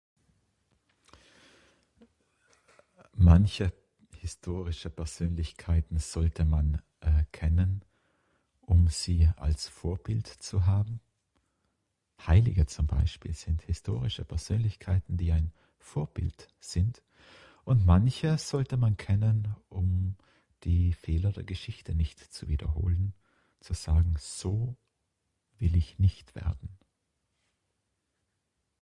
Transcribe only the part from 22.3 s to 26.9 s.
zu wiederholen zu sagen, So will ich nicht werden.